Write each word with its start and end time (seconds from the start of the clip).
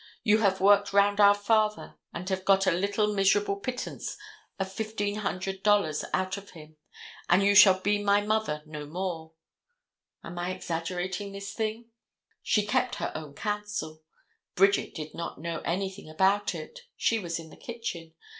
You 0.23 0.39
have 0.39 0.59
worked 0.59 0.93
round 0.93 1.19
our 1.19 1.35
father 1.35 1.93
and 2.11 2.27
have 2.29 2.43
got 2.43 2.65
a 2.65 2.71
little 2.71 3.13
miserable 3.13 3.57
pittance 3.57 4.17
of 4.57 4.65
$1,500 4.65 6.05
out 6.11 6.37
of 6.37 6.49
him, 6.49 6.75
and 7.29 7.43
you 7.43 7.53
shall 7.53 7.79
be 7.79 8.01
my 8.03 8.21
mother 8.21 8.63
no 8.65 8.87
more. 8.87 9.33
Am 10.23 10.39
I 10.39 10.49
exaggerating 10.53 11.33
this 11.33 11.53
thing? 11.53 11.91
She 12.41 12.65
kept 12.65 12.95
her 12.95 13.11
own 13.13 13.35
counsel. 13.35 14.01
Bridget 14.55 14.95
did 14.95 15.13
not 15.13 15.39
know 15.39 15.59
anything 15.65 16.09
about 16.09 16.55
it. 16.55 16.79
She 16.97 17.19
was 17.19 17.37
in 17.37 17.51
the 17.51 17.55
kitchen. 17.55 18.15